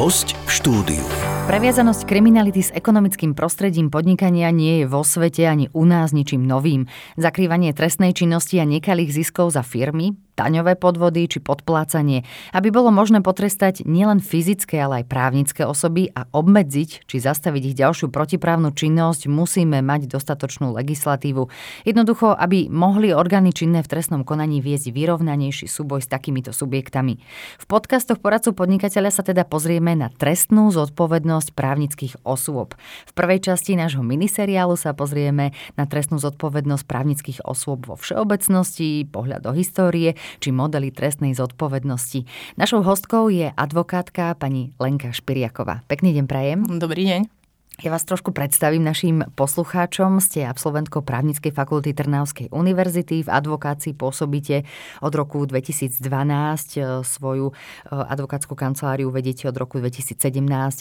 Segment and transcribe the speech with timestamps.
[0.00, 1.04] Host v štúdiu.
[1.44, 6.88] Previazanosť kriminality s ekonomickým prostredím podnikania nie je vo svete ani u nás ničím novým.
[7.20, 12.24] Zakrývanie trestnej činnosti a nekalých ziskov za firmy, daňové podvody či podplácanie,
[12.56, 17.76] aby bolo možné potrestať nielen fyzické, ale aj právnické osoby a obmedziť či zastaviť ich
[17.76, 21.52] ďalšiu protiprávnu činnosť, musíme mať dostatočnú legislatívu.
[21.84, 27.20] Jednoducho, aby mohli orgány činné v trestnom konaní viesť vyrovnanejší súboj s takýmito subjektami.
[27.60, 32.72] V podcastoch poradcu podnikateľa sa teda pozrieme na trestnú zodpovednosť právnických osôb.
[33.04, 39.42] V prvej časti nášho miniseriálu sa pozrieme na trestnú zodpovednosť právnických osôb vo všeobecnosti, pohľad
[39.42, 42.22] do histórie, či modely trestnej zodpovednosti.
[42.54, 45.82] Našou hostkou je advokátka pani Lenka Špiriaková.
[45.90, 46.60] Pekný deň prajem.
[46.78, 47.39] Dobrý deň.
[47.80, 50.20] Ja vás trošku predstavím našim poslucháčom.
[50.20, 53.24] Ste absolventkou právnickej fakulty Trnavskej univerzity.
[53.24, 54.68] V advokácii pôsobíte
[55.00, 55.96] od roku 2012.
[55.96, 57.54] E, svoju e,
[57.88, 60.12] advokátsku kanceláriu vedete od roku 2017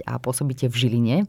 [0.03, 1.17] a pôsobíte v Žiline.
[1.23, 1.25] E,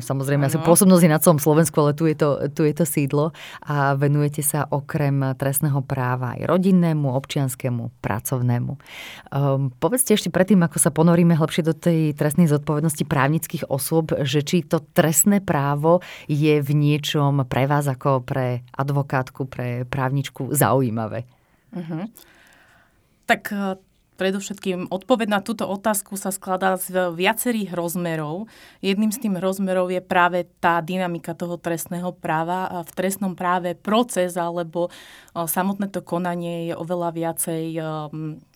[0.00, 3.36] samozrejme, asi pôsobnosť je na celom Slovensku, ale tu je, to, tu je to sídlo
[3.68, 8.72] a venujete sa okrem trestného práva aj rodinnému, občianskému, pracovnému.
[9.28, 14.40] Um, povedzte ešte predtým, ako sa ponoríme hlbšie do tej trestnej zodpovednosti právnických osôb, že
[14.40, 15.98] či to trestné právo
[16.30, 21.26] je v niečom pre vás ako pre advokátku, pre právničku zaujímavé?
[21.74, 22.06] Uh-huh.
[23.26, 23.82] Tak e,
[24.14, 28.46] predovšetkým odpoveď na túto otázku sa skladá z viacerých rozmerov.
[28.78, 32.86] Jedným z tým rozmerov je práve tá dynamika toho trestného práva.
[32.86, 34.90] V trestnom práve proces alebo e,
[35.34, 38.51] samotné to konanie je oveľa viacej Eh,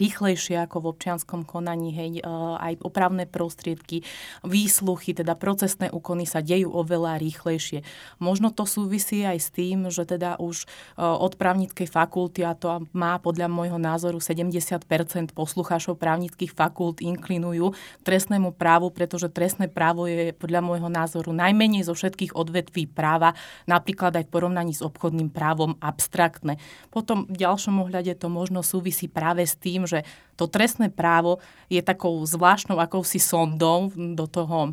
[0.00, 2.26] rýchlejšie ako v občianskom konaní, hej, eh,
[2.58, 4.00] aj opravné prostriedky,
[4.44, 7.84] výsluchy, teda procesné úkony sa dejú oveľa rýchlejšie.
[8.20, 12.88] Možno to súvisí aj s tým, že teda už eh, od právnickej fakulty, a to
[12.96, 14.88] má podľa môjho názoru 70%
[15.36, 21.92] poslucháčov právnických fakult inklinujú trestnému právu, pretože trestné právo je podľa môjho názoru najmenej zo
[21.92, 23.36] všetkých odvetví práva,
[23.68, 26.56] napríklad aj v porovnaní s obchodným právom abstraktné.
[26.88, 30.06] Potom v ďalšom ohľade to možno súvisí práve práve s tým, že
[30.38, 34.70] to trestné právo je takou zvláštnou akousi sondou do toho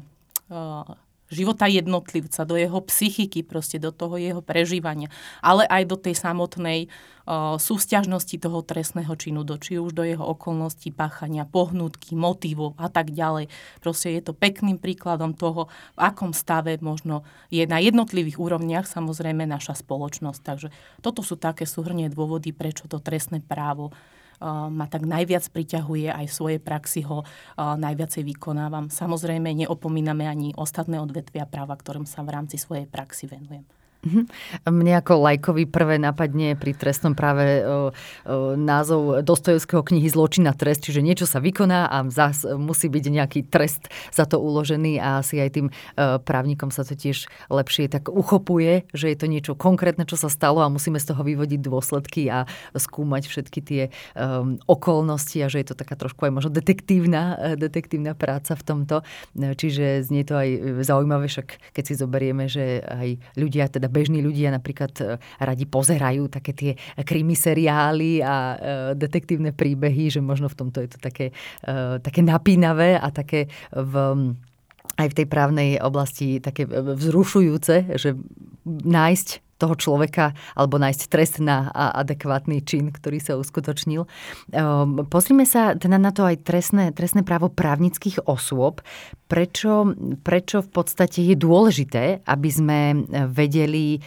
[0.54, 0.86] uh,
[1.32, 5.08] života jednotlivca, do jeho psychiky, proste do toho jeho prežívania,
[5.40, 6.92] ale aj do tej samotnej
[7.26, 7.56] uh,
[8.42, 13.48] toho trestného činu, do, či už do jeho okolností páchania, pohnutky, motivov a tak ďalej.
[13.80, 19.48] Proste je to pekným príkladom toho, v akom stave možno je na jednotlivých úrovniach samozrejme
[19.48, 20.42] naša spoločnosť.
[20.44, 20.68] Takže
[21.00, 23.96] toto sú také súhrnie dôvody, prečo to trestné právo
[24.44, 27.22] ma tak najviac priťahuje, aj v svojej praxi ho
[27.56, 28.90] najviacej vykonávam.
[28.90, 33.64] Samozrejme, neopomíname ani ostatné odvetvia práva, ktorým sa v rámci svojej praxi venujem.
[34.02, 34.22] Mhm.
[34.66, 40.58] Mne ako lajkovi prvé napadne pri trestnom práve o, o, názov Dostojevského knihy Zločin a
[40.58, 45.22] trest, čiže niečo sa vykoná a zás musí byť nejaký trest za to uložený a
[45.22, 49.54] asi aj tým o, právnikom sa to tiež lepšie tak uchopuje, že je to niečo
[49.54, 53.84] konkrétne, čo sa stalo a musíme z toho vyvodiť dôsledky a skúmať všetky tie
[54.18, 58.96] um, okolnosti a že je to taká trošku aj možno detektívna, detektívna práca v tomto.
[59.36, 60.50] Čiže znie to aj
[60.88, 65.04] zaujímavé, však keď si zoberieme, že aj ľudia teda bežní ľudia napríklad e,
[65.44, 66.72] radi pozerajú také tie
[67.04, 68.56] krimi seriály a e,
[68.96, 73.94] detektívne príbehy, že možno v tomto je to také, e, také napínavé a také v
[75.00, 78.18] aj v tej právnej oblasti také vzrušujúce, že
[78.68, 79.28] nájsť
[79.62, 84.10] toho človeka alebo nájsť trest na adekvátny čin, ktorý sa uskutočnil.
[84.50, 88.82] Ehm, pozrime sa teda na to aj trestné, trestné právo právnických osôb.
[89.30, 89.96] Prečo,
[90.26, 92.80] prečo v podstate je dôležité, aby sme
[93.32, 94.02] vedeli eh,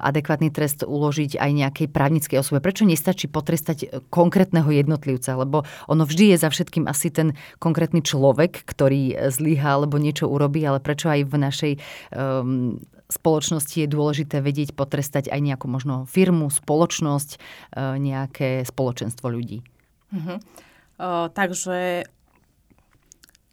[0.00, 2.64] adekvátny trest uložiť aj nejakej právnickej osobe?
[2.64, 5.36] Prečo nestačí potrestať konkrétneho jednotlivca?
[5.38, 10.64] Lebo ono vždy je za všetkým asi ten konkrétny človek, ktorý zlyhá alebo niečo urobí,
[10.64, 11.72] ale prečo aj v našej
[12.14, 17.38] um, spoločnosti je dôležité vedieť potrestať aj nejakú možno firmu, spoločnosť, e,
[17.96, 19.64] nejaké spoločenstvo ľudí.
[20.12, 20.40] Uh-huh.
[20.98, 22.08] Uh, takže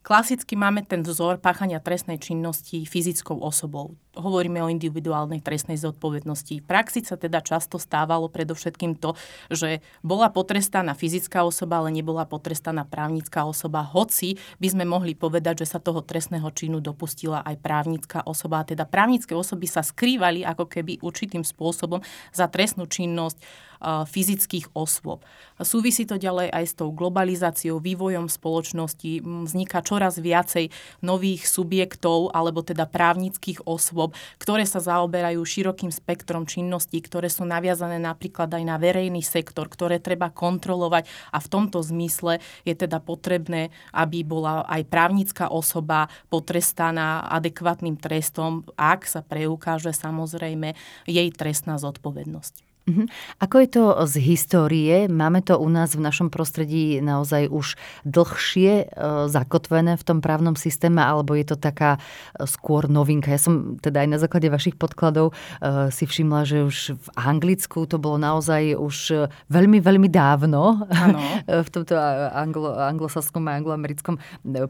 [0.05, 3.97] Klasicky máme ten vzor páchania trestnej činnosti fyzickou osobou.
[4.13, 6.61] Hovoríme o individuálnej trestnej zodpovednosti.
[6.61, 9.17] V praxi sa teda často stávalo predovšetkým to,
[9.49, 13.81] že bola potrestaná fyzická osoba, ale nebola potrestaná právnická osoba.
[13.81, 18.61] Hoci by sme mohli povedať, že sa toho trestného činu dopustila aj právnická osoba.
[18.61, 23.41] Teda právnické osoby sa skrývali ako keby určitým spôsobom za trestnú činnosť
[23.85, 25.21] fyzických osôb.
[25.61, 29.21] Súvisí to ďalej aj s tou globalizáciou, vývojom spoločnosti.
[29.21, 30.73] Vzniká čoraz viacej
[31.05, 38.01] nových subjektov alebo teda právnických osôb, ktoré sa zaoberajú širokým spektrom činností, ktoré sú naviazané
[38.01, 43.69] napríklad aj na verejný sektor, ktoré treba kontrolovať a v tomto zmysle je teda potrebné,
[43.93, 50.73] aby bola aj právnická osoba potrestaná adekvátnym trestom, ak sa preukáže samozrejme
[51.05, 52.64] jej trestná zodpovednosť.
[52.85, 53.09] Uh-huh.
[53.41, 55.09] Ako je to z histórie?
[55.09, 57.73] Máme to u nás v našom prostredí naozaj už
[58.05, 58.85] dlhšie e,
[59.25, 63.33] zakotvené v tom právnom systéme, alebo je to taká e, skôr novinka?
[63.33, 67.89] Ja som teda aj na základe vašich podkladov e, si všimla, že už v Anglicku
[67.89, 70.85] to bolo naozaj už veľmi, veľmi dávno
[71.65, 71.97] v tomto
[72.37, 74.21] anglo, anglosaskom a angloamerickom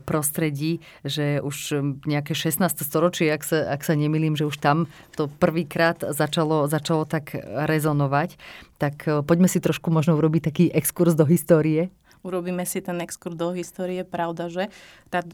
[0.07, 2.63] prostredí, že už nejaké 16.
[2.79, 4.87] storočie, ak sa, ak sa nemýlim, že už tam
[5.19, 8.37] to prvýkrát začalo, začalo tak rezonovať venovať,
[8.77, 11.89] tak eh, poďme si trošku možno urobiť taký exkurs do histórie
[12.25, 14.73] urobíme si ten exkurs do histórie, pravda, že,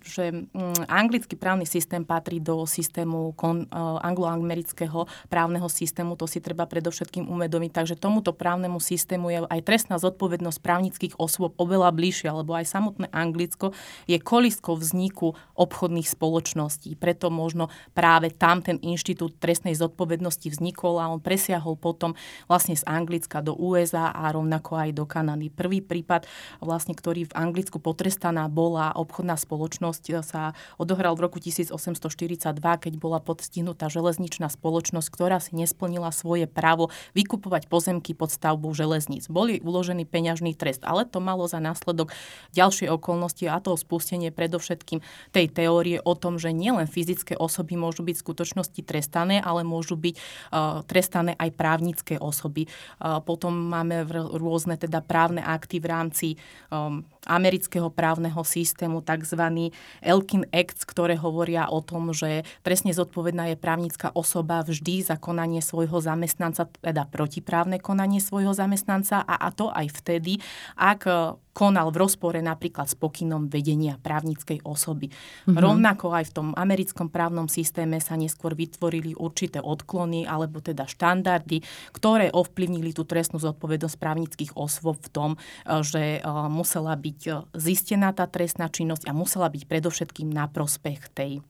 [0.04, 6.44] že mm, anglický právny systém patrí do systému kon, uh, angloamerického právneho systému, to si
[6.44, 7.72] treba predovšetkým uvedomiť.
[7.72, 13.08] Takže tomuto právnemu systému je aj trestná zodpovednosť právnických osôb oveľa bližšia, lebo aj samotné
[13.16, 13.72] Anglicko
[14.12, 17.00] je koliskou vzniku obchodných spoločností.
[17.00, 22.18] Preto možno práve tam ten inštitút trestnej zodpovednosti vznikol a on presiahol potom
[22.50, 25.54] vlastne z Anglicka do USA a rovnako aj do Kanady.
[25.54, 26.26] Prvý prípad
[26.60, 32.82] vlastne vlastne, ktorý v Anglicku potrestaná bola obchodná spoločnosť, e, sa odohral v roku 1842,
[32.82, 39.30] keď bola podstihnutá železničná spoločnosť, ktorá si nesplnila svoje právo vykupovať pozemky pod stavbu železníc.
[39.30, 42.18] Boli uložený peňažný trest, ale to malo za následok
[42.58, 48.02] ďalšie okolnosti a to spustenie predovšetkým tej teórie o tom, že nielen fyzické osoby môžu
[48.02, 52.66] byť v skutočnosti trestané, ale môžu byť uh, trestané aj právnické osoby.
[52.98, 54.02] Uh, potom máme
[54.34, 56.28] rôzne teda právne akty v rámci
[56.72, 59.70] um, amerického právneho systému, tzv.
[60.02, 65.62] Elkin Acts, ktoré hovoria o tom, že trestne zodpovedná je právnická osoba vždy za konanie
[65.62, 70.42] svojho zamestnanca, teda protiprávne konanie svojho zamestnanca a, a to aj vtedy,
[70.80, 71.06] ak
[71.52, 75.12] konal v rozpore napríklad s pokynom vedenia právnickej osoby.
[75.12, 75.56] Mm-hmm.
[75.60, 81.64] Rovnako aj v tom americkom právnom systéme sa neskôr vytvorili určité odklony alebo teda štandardy,
[81.92, 85.38] ktoré ovplyvnili tú trestnú zodpovednosť právnických osôb v tom, e,
[85.84, 91.12] že e, musela byť e, zistená tá trestná činnosť a musela byť predovšetkým na prospech
[91.12, 91.44] tej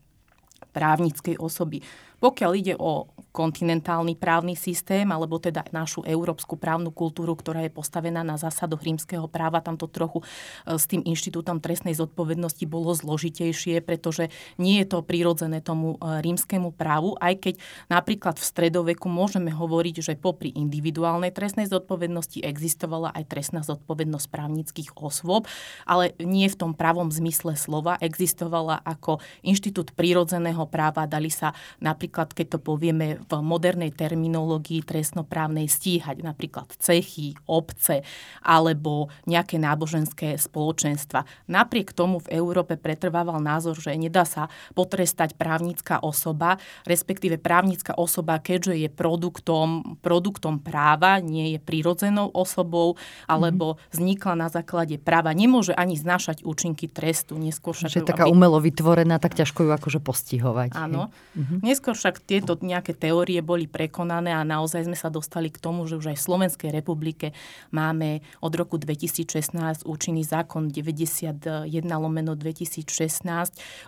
[0.72, 1.84] právnickej osoby.
[2.22, 8.20] Pokiaľ ide o kontinentálny právny systém, alebo teda našu európsku právnu kultúru, ktorá je postavená
[8.20, 9.64] na zásadoch rímskeho práva.
[9.64, 14.28] Tam to trochu e, s tým inštitútom trestnej zodpovednosti bolo zložitejšie, pretože
[14.60, 17.54] nie je to prirodzené tomu e, rímskému právu, aj keď
[17.88, 24.92] napríklad v stredoveku môžeme hovoriť, že popri individuálnej trestnej zodpovednosti existovala aj trestná zodpovednosť právnických
[25.00, 25.48] osôb,
[25.88, 27.96] ale nie v tom pravom zmysle slova.
[27.96, 35.66] Existovala ako inštitút prírodzeného práva, dali sa napríklad, keď to povieme v modernej terminológii trestnoprávnej
[35.66, 38.04] stíhať napríklad cechy, obce
[38.44, 41.24] alebo nejaké náboženské spoločenstva.
[41.48, 48.38] Napriek tomu v Európe pretrvával názor, že nedá sa potrestať právnická osoba, respektíve právnická osoba,
[48.38, 53.92] keďže je produktom, produktom práva, nie je prirodzenou osobou, alebo mm-hmm.
[53.96, 57.40] vznikla na základe práva, nemôže ani znašať účinky trestu.
[57.40, 58.34] Neskôr je taká aby...
[58.34, 60.76] umelo vytvorená, tak ťažko ju akože postihovať.
[60.76, 61.08] Áno.
[61.38, 61.58] Mm-hmm.
[61.62, 65.94] Neskôr však tieto nejaké teórie boli prekonané a naozaj sme sa dostali k tomu, že
[65.94, 67.30] už aj v Slovenskej republike
[67.70, 72.90] máme od roku 2016 účinný zákon 91 lomeno 2016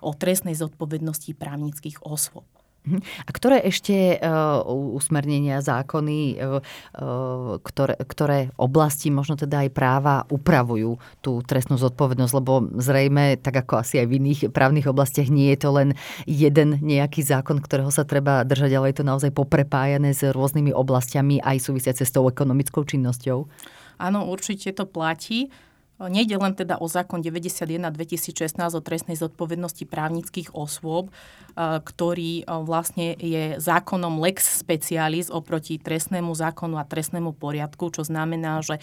[0.07, 2.47] o trestnej zodpovednosti právnických osôb.
[2.85, 3.01] Mhm.
[3.01, 6.61] A ktoré ešte uh, usmernenia, zákony, uh,
[7.65, 13.81] ktoré, ktoré oblasti, možno teda aj práva upravujú tú trestnú zodpovednosť, lebo zrejme, tak ako
[13.81, 15.89] asi aj v iných právnych oblastiach, nie je to len
[16.29, 21.41] jeden nejaký zákon, ktorého sa treba držať, ale je to naozaj poprepájané s rôznymi oblastiami
[21.41, 23.49] aj súvisiace s tou ekonomickou činnosťou?
[23.97, 25.49] Áno, určite to platí.
[26.09, 31.13] Nejde len teda o zákon 91 2016 o trestnej zodpovednosti právnických osôb,
[31.59, 38.83] ktorý vlastne je zákonom lex specialis oproti trestnému zákonu a trestnému poriadku, čo znamená, že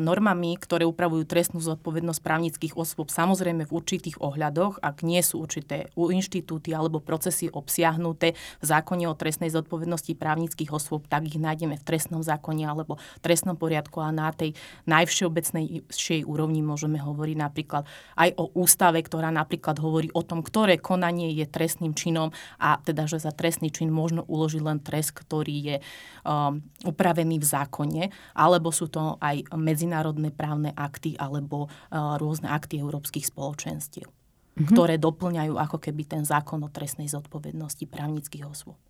[0.00, 5.92] normami, ktoré upravujú trestnú zodpovednosť právnických osôb, samozrejme v určitých ohľadoch, ak nie sú určité
[5.92, 11.84] inštitúty alebo procesy obsiahnuté v zákone o trestnej zodpovednosti právnických osôb, tak ich nájdeme v
[11.84, 14.56] trestnom zákone alebo trestnom poriadku a na tej
[14.88, 17.84] najvšeobecnejšej úrovni úrovni môžeme hovoriť napríklad
[18.16, 23.04] aj o ústave, ktorá napríklad hovorí o tom, ktoré konanie je trestným činom a teda,
[23.04, 25.76] že za trestný čin možno uložiť len trest, ktorý je
[26.24, 28.02] um, upravený v zákone,
[28.32, 34.72] alebo sú to aj medzinárodné právne akty alebo uh, rôzne akty európskych spoločenstiev, mm-hmm.
[34.72, 38.80] ktoré doplňajú ako keby ten zákon o trestnej zodpovednosti právnických osôb.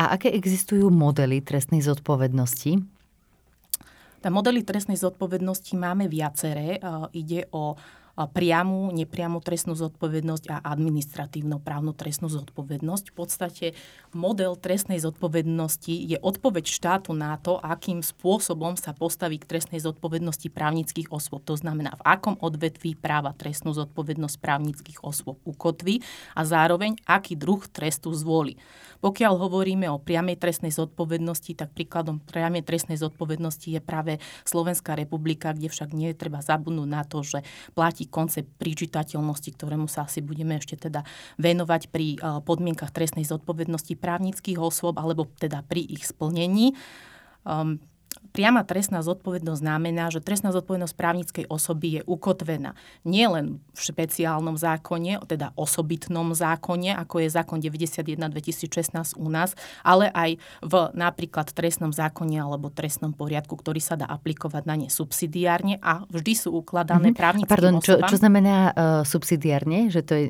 [0.00, 2.95] A aké existujú modely trestnej zodpovednosti?
[4.20, 6.80] Tá modely trestnej zodpovednosti máme viaceré.
[7.12, 7.76] Ide o
[8.24, 13.12] priamu, nepriamu trestnú zodpovednosť a administratívno-právnu trestnú zodpovednosť.
[13.12, 13.66] V podstate
[14.16, 20.48] model trestnej zodpovednosti je odpoveď štátu na to, akým spôsobom sa postaví k trestnej zodpovednosti
[20.48, 21.44] právnických osôb.
[21.44, 26.00] To znamená, v akom odvetví práva trestnú zodpovednosť právnických osôb ukotví
[26.32, 28.56] a zároveň aký druh trestu zvolí.
[29.04, 34.16] Pokiaľ hovoríme o priamej trestnej zodpovednosti, tak príkladom priamej trestnej zodpovednosti je práve
[34.48, 37.44] Slovenská republika, kde však nie je treba zabudnúť na to, že
[37.76, 41.02] platí koncept príčitateľnosti, ktorému sa asi budeme ešte teda
[41.38, 46.74] venovať pri eh, podmienkach trestnej zodpovednosti právnických osôb alebo teda pri ich splnení.
[47.46, 47.78] Um,
[48.32, 52.74] priama trestná zodpovednosť znamená, že trestná zodpovednosť právnickej osoby je ukotvená
[53.06, 59.54] nielen v špeciálnom zákone, teda osobitnom zákone, ako je zákon 91-2016 u nás,
[59.86, 64.88] ale aj v napríklad trestnom zákone alebo trestnom poriadku, ktorý sa dá aplikovať na ne
[64.92, 67.20] subsidiárne a vždy sú ukladané mm-hmm.
[67.20, 69.88] právnickým Pardon, čo, čo znamená uh, subsidiárne?
[69.92, 70.26] Že to je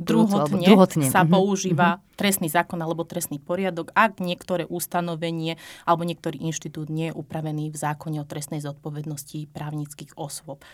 [0.00, 1.34] druhotne, druhotne sa mm-hmm.
[1.34, 2.16] používa mm-hmm.
[2.16, 7.76] trestný zákon alebo trestný poriadok, ak niektoré ustanovenie alebo niektorý inštitút nie je upravený v
[7.76, 10.64] zákone o trestnej zodpovednosti právnických osôb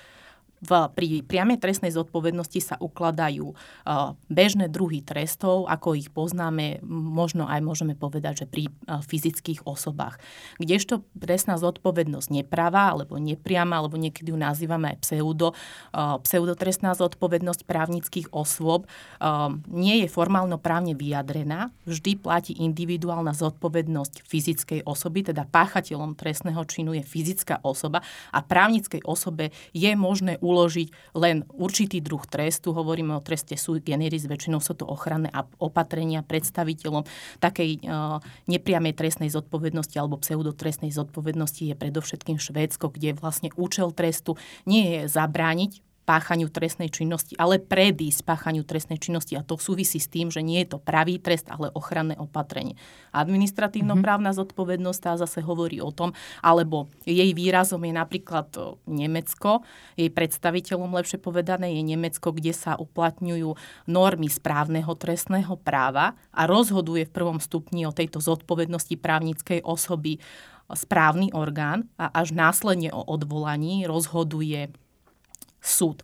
[0.60, 7.46] v, pri priamej trestnej zodpovednosti sa ukladajú uh, bežné druhy trestov, ako ich poznáme, možno
[7.46, 10.18] aj môžeme povedať, že pri uh, fyzických osobách.
[10.58, 17.64] Kdežto trestná zodpovednosť nepravá, alebo nepriama, alebo niekedy ju nazývame aj pseudo, uh, pseudotrestná zodpovednosť
[17.64, 18.90] právnických osôb
[19.68, 21.70] nie je formálno právne vyjadrená.
[21.86, 29.04] Vždy platí individuálna zodpovednosť fyzickej osoby, teda páchateľom trestného činu je fyzická osoba a právnickej
[29.04, 32.72] osobe je možné uložiť len určitý druh trestu.
[32.72, 35.28] Hovoríme o treste sui generis, väčšinou sú to ochranné
[35.60, 37.04] opatrenia predstaviteľom
[37.44, 44.40] takej uh, nepriamej trestnej zodpovednosti alebo pseudotrestnej zodpovednosti je predovšetkým Švédsko, kde vlastne účel trestu
[44.64, 49.36] nie je zabrániť páchaniu trestnej činnosti, ale predísť páchaniu trestnej činnosti.
[49.36, 52.80] A to súvisí s tým, že nie je to pravý trest, ale ochranné opatrenie.
[53.12, 54.38] Administratívno-právna mhm.
[54.40, 58.48] zodpovednosť tá zase hovorí o tom, alebo jej výrazom je napríklad
[58.88, 59.60] Nemecko,
[60.00, 63.52] jej predstaviteľom lepšie povedané je Nemecko, kde sa uplatňujú
[63.84, 70.16] normy správneho trestného práva a rozhoduje v prvom stupni o tejto zodpovednosti právnickej osoby
[70.72, 74.68] správny orgán a až následne o odvolaní rozhoduje
[75.68, 76.02] súd.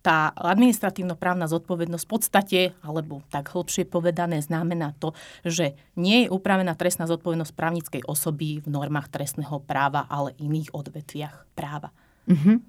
[0.00, 5.12] Tá administratívno-právna zodpovednosť v podstate, alebo tak hlbšie povedané, znamená to,
[5.44, 11.52] že nie je upravená trestná zodpovednosť právnickej osoby v normách trestného práva, ale iných odvetviach
[11.52, 11.92] práva.
[12.24, 12.64] Uh-huh.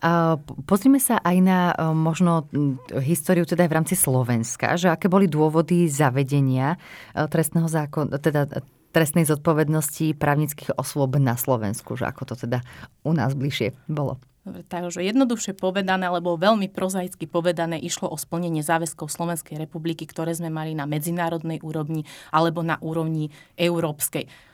[0.00, 2.48] Uh, pozrime sa aj na uh, možno
[3.02, 8.62] históriu teda v rámci Slovenska, že aké boli dôvody zavedenia uh, trestného zákona, teda
[8.96, 12.64] trestnej zodpovednosti právnických osôb na Slovensku, že ako to teda
[13.04, 14.18] u nás bližšie bolo.
[14.50, 20.50] Takže jednoduchšie povedané, alebo veľmi prozaicky povedané, išlo o splnenie záväzkov Slovenskej republiky, ktoré sme
[20.50, 22.04] mali na medzinárodnej úrovni
[22.34, 24.49] alebo na úrovni európskej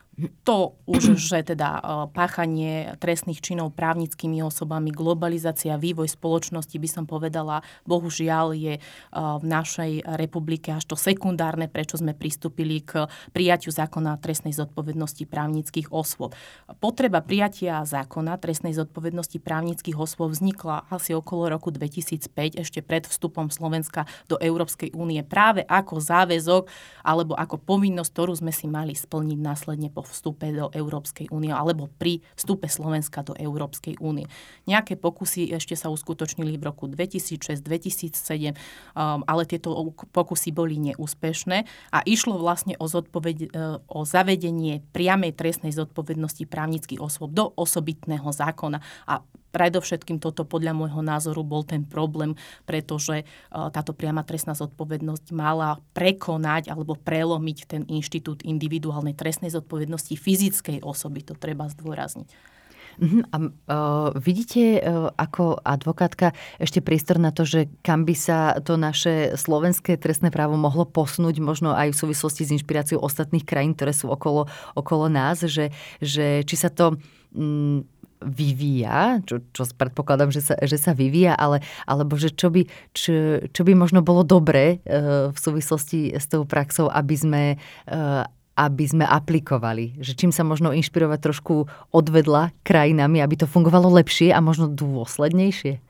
[0.48, 1.80] to už, že teda e,
[2.16, 8.82] páchanie trestných činov právnickými osobami, globalizácia, vývoj spoločnosti, by som povedala, bohužiaľ je e,
[9.12, 13.04] v našej republike až to sekundárne, prečo sme pristúpili k
[13.36, 16.32] prijatiu zákona trestnej zodpovednosti právnických osôb.
[16.80, 23.52] Potreba prijatia zákona trestnej zodpovednosti právnických osôb vznikla asi okolo roku 2005, ešte pred vstupom
[23.52, 26.72] Slovenska do Európskej únie, práve ako záväzok
[27.04, 31.90] alebo ako povinnosť, ktorú sme si mali splniť následne po vstupe do Európskej únie alebo
[32.00, 34.26] pri vstupe Slovenska do Európskej únie.
[34.64, 41.58] Nejaké pokusy ešte sa uskutočnili v roku 2006-2007, um, ale tieto pokusy boli neúspešné
[41.92, 48.28] a išlo vlastne o, zodpoved- e, o zavedenie priamej trestnej zodpovednosti právnických osôb do osobitného
[48.30, 49.20] zákona a
[49.56, 52.36] Predovšetkým toto podľa môjho názoru bol ten problém,
[52.68, 60.12] pretože e, táto priama trestná zodpovednosť mala prekonať alebo prelomiť ten inštitút individuálnej trestnej zodpovednosti
[60.12, 61.24] fyzickej osoby.
[61.24, 62.56] To treba zdôrazniť.
[62.96, 63.20] Uh-huh.
[63.28, 68.80] A uh, vidíte uh, ako advokátka ešte priestor na to, že kam by sa to
[68.80, 73.92] naše slovenské trestné právo mohlo posunúť, možno aj v súvislosti s inšpiráciou ostatných krajín, ktoré
[73.92, 76.96] sú okolo, okolo nás, že, že či sa to
[77.36, 77.84] um,
[78.20, 83.44] vyvíja, čo, čo predpokladám, že sa, že sa vyvíja, ale, alebo že čo by, čo,
[83.50, 87.44] čo by možno bolo dobré uh, v súvislosti s tou praxou, aby sme,
[87.88, 88.22] uh,
[88.56, 90.00] aby sme aplikovali.
[90.00, 95.85] Že čím sa možno inšpirovať trošku odvedla krajinami, aby to fungovalo lepšie a možno dôslednejšie?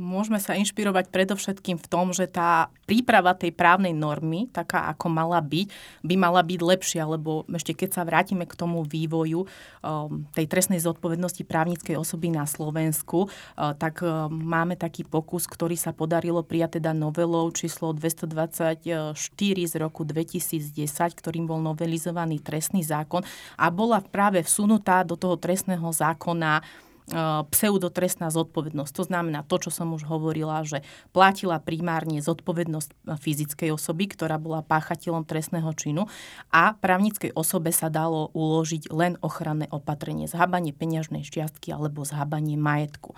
[0.00, 5.36] Môžeme sa inšpirovať predovšetkým v tom, že tá príprava tej právnej normy, taká ako mala
[5.44, 5.68] byť,
[6.00, 10.80] by mala byť lepšia, lebo ešte keď sa vrátime k tomu vývoju um, tej trestnej
[10.80, 16.80] zodpovednosti právnickej osoby na Slovensku, uh, tak uh, máme taký pokus, ktorý sa podarilo prijať
[16.80, 19.12] teda novelou číslo 224
[19.44, 20.72] z roku 2010,
[21.20, 23.20] ktorým bol novelizovaný trestný zákon
[23.60, 26.64] a bola práve vsunutá do toho trestného zákona
[27.52, 28.92] pseudotrestná zodpovednosť.
[28.96, 30.80] To znamená to, čo som už hovorila, že
[31.12, 36.08] platila primárne zodpovednosť fyzickej osoby, ktorá bola páchateľom trestného činu
[36.48, 43.12] a právnickej osobe sa dalo uložiť len ochranné opatrenie, zhabanie peňažnej šťastky alebo zhabanie majetku.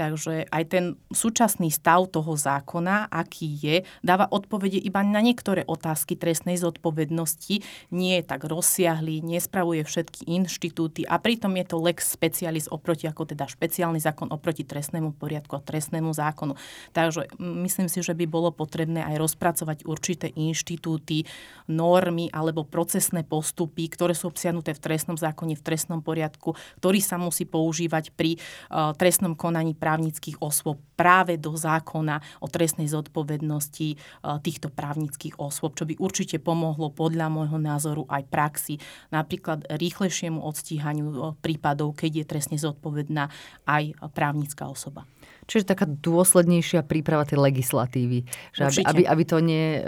[0.00, 6.16] Takže aj ten súčasný stav toho zákona, aký je, dáva odpovede iba na niektoré otázky
[6.16, 7.60] trestnej zodpovednosti,
[7.92, 13.28] nie je tak rozsiahlý, nespravuje všetky inštitúty a pritom je to lex specialis oproti, ako
[13.28, 16.56] teda špeciálny zákon oproti trestnému poriadku a trestnému zákonu.
[16.96, 21.28] Takže myslím si, že by bolo potrebné aj rozpracovať určité inštitúty,
[21.68, 27.20] normy alebo procesné postupy, ktoré sú obsiahnuté v trestnom zákone, v trestnom poriadku, ktorý sa
[27.20, 33.96] musí používať pri uh, trestnom konaní právnických osôb práve do zákona o trestnej zodpovednosti e,
[34.38, 38.78] týchto právnických osôb, čo by určite pomohlo podľa môjho názoru aj praxi,
[39.10, 43.26] napríklad rýchlejšiemu odstíhaniu e, prípadov, keď je trestne zodpovedná
[43.66, 45.02] aj právnická osoba.
[45.50, 48.22] Čiže taká dôslednejšia príprava tej legislatívy.
[48.54, 49.82] Že aby, aby, aby to ne,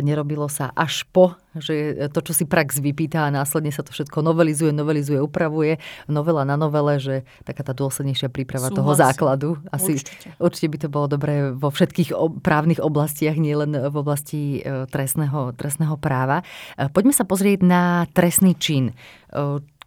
[0.00, 4.24] nerobilo sa až po, že to, čo si prax vypýta a následne sa to všetko
[4.24, 5.76] novelizuje, novelizuje, upravuje,
[6.08, 8.80] novela na novele, že taká tá dôslednejšia príprava Súhlas.
[8.80, 9.48] toho základu.
[9.68, 10.28] Asi, určite.
[10.40, 16.00] určite by to bolo dobré vo všetkých právnych oblastiach, nielen v oblasti e, trestného, trestného
[16.00, 16.40] práva.
[16.80, 18.96] E, poďme sa pozrieť na trestný čin.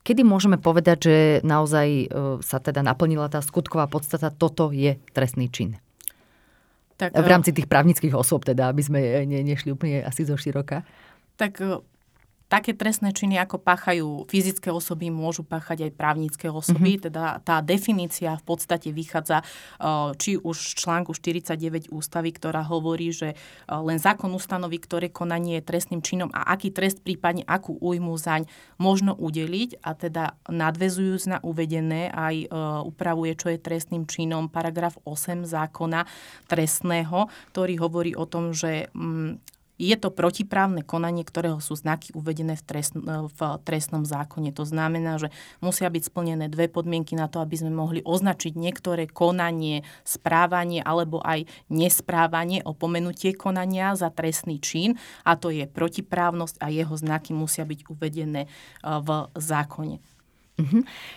[0.02, 2.06] E, Kedy môžeme povedať, že naozaj e,
[2.42, 5.78] sa teda naplnila tá skutková podstata, toto je trestný čin?
[6.98, 10.86] Tak, v rámci tých právnických osôb teda, aby sme ne, nešli úplne asi zo široka.
[11.38, 11.82] Tak e,
[12.52, 17.00] také trestné činy, ako páchajú fyzické osoby, môžu páchať aj právnické osoby.
[17.00, 17.06] Mm-hmm.
[17.08, 19.40] Teda tá definícia v podstate vychádza
[19.80, 25.08] uh, či už z článku 49 ústavy, ktorá hovorí, že uh, len zákon ustanoví, ktoré
[25.08, 30.36] konanie je trestným činom a aký trest prípadne akú újmu zaň možno udeliť a teda
[30.52, 36.04] nadvezujúc na uvedené aj uh, upravuje, čo je trestným činom paragraf 8 zákona
[36.52, 39.40] trestného, ktorý hovorí o tom, že um,
[39.82, 44.54] je to protiprávne konanie, ktorého sú znaky uvedené v, trest, v trestnom zákone.
[44.54, 49.10] To znamená, že musia byť splnené dve podmienky na to, aby sme mohli označiť niektoré
[49.10, 56.70] konanie, správanie alebo aj nesprávanie, opomenutie konania za trestný čin a to je protiprávnosť a
[56.70, 58.50] jeho znaky musia byť uvedené e,
[58.86, 59.98] v zákone.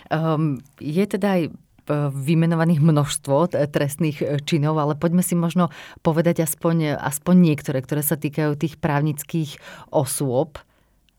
[0.09, 1.42] Um, je teda aj
[1.90, 5.68] vymenovaných množstvo trestných e, činov, ale poďme si možno
[6.01, 9.61] povedať aspoň, aspoň niektoré, ktoré sa týkajú tých právnických
[9.92, 10.61] osôb.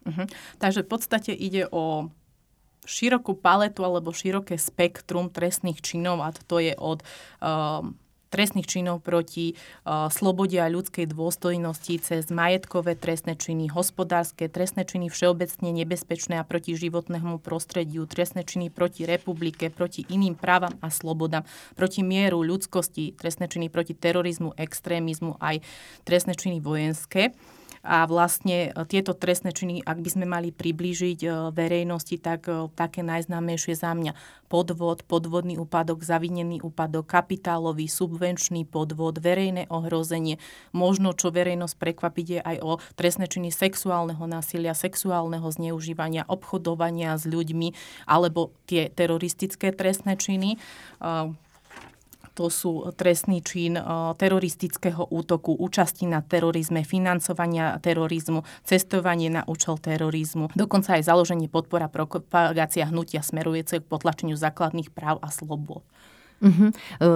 [0.05, 0.25] Uh-huh.
[0.61, 2.13] Takže v podstate ide o
[2.85, 7.01] širokú paletu alebo široké spektrum trestných činov a to je od
[7.41, 7.97] um,
[8.35, 15.07] trestných činov proti uh, slobode a ľudskej dôstojnosti cez majetkové trestné činy, hospodárske trestné činy
[15.07, 21.47] všeobecne nebezpečné a proti životnému prostrediu, trestné činy proti republike, proti iným právam a slobodám,
[21.79, 25.63] proti mieru ľudskosti, trestné činy proti terorizmu, extrémizmu, aj
[26.03, 27.31] trestné činy vojenské.
[27.85, 32.67] A vlastne e, tieto trestné činy, ak by sme mali priblížiť e, verejnosti, tak e,
[32.73, 34.17] také najznámejšie za mňa
[34.49, 40.41] podvod, podvodný úpadok, zavinený úpadok, kapitálový, subvenčný podvod, verejné ohrozenie.
[40.73, 47.29] Možno, čo verejnosť prekvapiť je aj o trestné činy sexuálneho násilia, sexuálneho zneužívania, obchodovania s
[47.29, 47.77] ľuďmi
[48.09, 50.57] alebo tie teroristické trestné činy
[52.35, 53.83] to sú trestný čin eh,
[54.19, 61.87] teroristického útoku, účasti na terorizme, financovania terorizmu, cestovanie na účel terorizmu, dokonca aj založenie podpora
[61.87, 65.87] propagácia hnutia smerujúce k potlačeniu základných práv a slobod.
[66.43, 66.69] Uh-huh.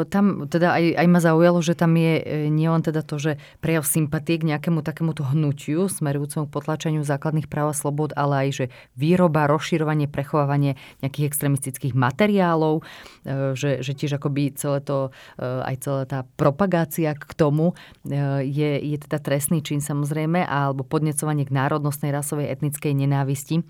[0.08, 3.84] Tam teda aj, aj ma zaujalo, že tam je e, nielen teda to, že prejav
[3.84, 8.66] sympatie k nejakému takémuto hnutiu smerujúcemu k potlačeniu základných práv a slobod, ale aj, že
[8.96, 16.04] výroba, rozširovanie, prechovávanie nejakých extremistických materiálov, e, že, že tiež akoby celé to, aj celá
[16.08, 17.76] tá propagácia k tomu
[18.08, 23.68] je, je teda trestný čin samozrejme, alebo podnecovanie k národnostnej, rasovej, etnickej nenávisti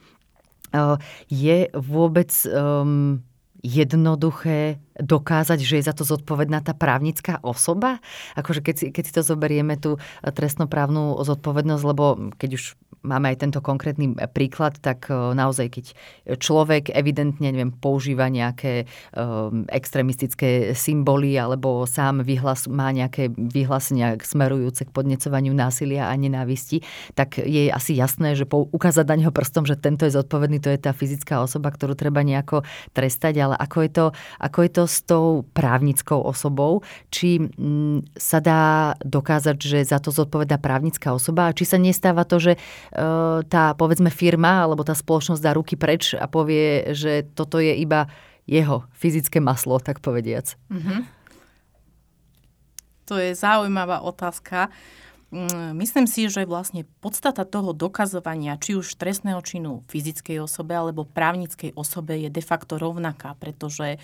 [1.29, 3.25] je vôbec um,
[3.60, 8.00] jednoduché dokázať, že je za to zodpovedná tá právnická osoba?
[8.36, 12.06] Akože keď si, keď si to zoberieme, tú trestnoprávnu zodpovednosť, lebo
[12.39, 12.63] keď už
[13.03, 15.85] máme aj tento konkrétny príklad, tak e, naozaj, keď
[16.38, 18.85] človek evidentne, neviem, používa nejaké
[19.15, 26.83] um, extremistické symboly alebo sám vyhlas, má nejaké vyhlásenia smerujúce k podnecovaniu násilia a nenávisti,
[27.15, 30.79] tak je asi jasné, že ukázať na neho prstom, že tento je zodpovedný, to je
[30.79, 34.05] tá fyzická osoba, ktorú treba nejako trestať, ale ako je to,
[34.39, 39.97] ako je to s tou právnickou osobou, či m, mm, sa dá dokázať, že za
[39.97, 41.49] to zodpovedá právnická osoba?
[41.49, 42.59] A či sa nestáva to, že e,
[43.49, 48.10] tá povedzme firma alebo tá spoločnosť dá ruky preč a povie, že toto je iba
[48.49, 50.58] jeho fyzické maslo, tak povediac.
[50.73, 50.99] Mm-hmm.
[53.10, 54.73] To je zaujímavá otázka.
[55.30, 61.06] Mm, myslím si, že vlastne podstata toho dokazovania, či už trestného činu fyzickej osobe alebo
[61.06, 64.02] právnickej osobe je de facto rovnaká, pretože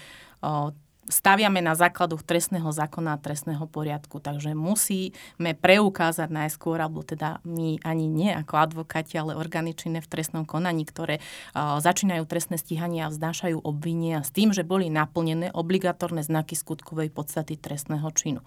[1.06, 4.18] staviame na základoch trestného zákona a trestného poriadku.
[4.18, 10.10] Takže musíme preukázať najskôr, alebo teda my ani nie ako advokáti, ale orgány činné v
[10.10, 15.54] trestnom konaní, ktoré uh, začínajú trestné stíhanie a vznášajú obvinia s tým, že boli naplnené
[15.54, 18.42] obligatórne znaky skutkovej podstaty trestného činu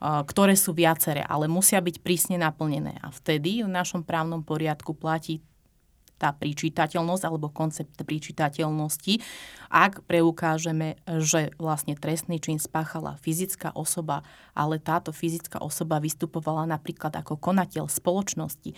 [0.00, 2.96] ktoré sú viaceré, ale musia byť prísne naplnené.
[3.04, 5.44] A vtedy v našom právnom poriadku platí
[6.20, 9.24] tá príčitateľnosť alebo koncept príčitateľnosti,
[9.72, 14.20] ak preukážeme, že vlastne trestný čin spáchala fyzická osoba,
[14.52, 18.76] ale táto fyzická osoba vystupovala napríklad ako konateľ spoločnosti,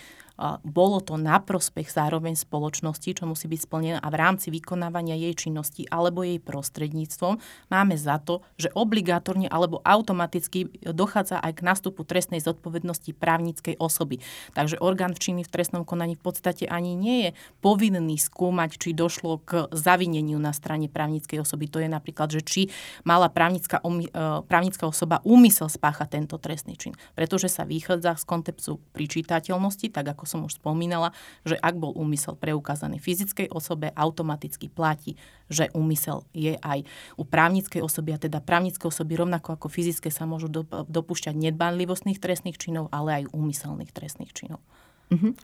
[0.67, 5.35] bolo to na prospech zároveň spoločnosti, čo musí byť splnené a v rámci vykonávania jej
[5.39, 7.39] činnosti alebo jej prostredníctvom
[7.71, 14.19] máme za to, že obligátorne alebo automaticky dochádza aj k nástupu trestnej zodpovednosti právnickej osoby.
[14.59, 17.31] Takže orgán včiny v trestnom konaní v podstate ani nie je
[17.63, 21.71] povinný skúmať, či došlo k zavineniu na strane právnickej osoby.
[21.71, 22.61] To je napríklad, že či
[23.07, 24.09] mala právnická, e,
[24.43, 26.99] právnická osoba úmysel spáchať tento trestný čin.
[27.15, 31.13] Pretože sa vychádza z konceptu pričítateľnosti, tak ako som už spomínala,
[31.45, 35.21] že ak bol úmysel preukázaný fyzickej osobe, automaticky platí,
[35.53, 36.89] že úmysel je aj
[37.21, 40.49] u právnickej osoby, a teda právnické osoby rovnako ako fyzické sa môžu
[40.89, 44.65] dopúšťať nedbanlivostných trestných činov, ale aj úmyselných trestných činov.
[45.13, 45.37] Uh-huh.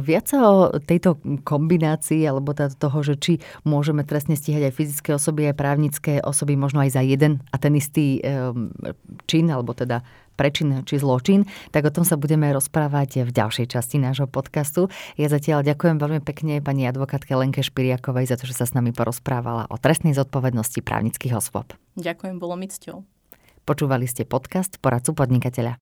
[0.00, 5.60] Viac o tejto kombinácii alebo toho, že či môžeme trestne stíhať aj fyzické osoby, aj
[5.60, 8.72] právnické osoby, možno aj za jeden a ten istý um,
[9.28, 10.00] čin, alebo teda
[10.36, 14.92] prečin či zločin, tak o tom sa budeme rozprávať v ďalšej časti nášho podcastu.
[15.18, 18.94] Ja zatiaľ ďakujem veľmi pekne pani advokátke Lenke Špiriakovej za to, že sa s nami
[18.94, 21.74] porozprávala o trestnej zodpovednosti právnických osôb.
[21.98, 23.02] Ďakujem, bolo mi cťou.
[23.66, 25.74] Počúvali ste podcast Poradcu podnikateľa.